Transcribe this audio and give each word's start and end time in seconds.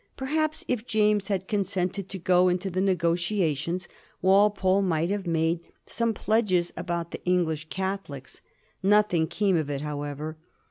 Perhaps 0.17 0.65
if 0.67 0.87
James 0.87 1.27
had 1.27 1.47
consented 1.47 2.09
to 2.09 2.17
go 2.17 2.49
into 2.49 2.71
the 2.71 2.81
negotiations 2.81 3.87
Walpole 4.19 4.81
might 4.81 5.11
have 5.11 5.27
made 5.27 5.59
some 5.85 6.11
pledges 6.15 6.73
about 6.75 7.11
the 7.11 7.23
English 7.23 7.69
Catholics. 7.69 8.41
Nothing 8.81 9.27
came 9.27 9.55
of 9.55 9.69
it, 9.69 9.81
however. 9.81 10.37